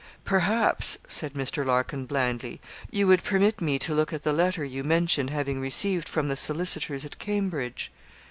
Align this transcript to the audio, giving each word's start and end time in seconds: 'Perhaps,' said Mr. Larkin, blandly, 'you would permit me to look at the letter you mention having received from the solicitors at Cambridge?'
'Perhaps,' 0.25 0.97
said 1.07 1.35
Mr. 1.35 1.63
Larkin, 1.63 2.07
blandly, 2.07 2.59
'you 2.89 3.05
would 3.05 3.23
permit 3.23 3.61
me 3.61 3.77
to 3.77 3.93
look 3.93 4.11
at 4.11 4.23
the 4.23 4.33
letter 4.33 4.65
you 4.65 4.83
mention 4.83 5.27
having 5.27 5.59
received 5.61 6.09
from 6.09 6.27
the 6.27 6.35
solicitors 6.35 7.05
at 7.05 7.19
Cambridge?' 7.19 7.91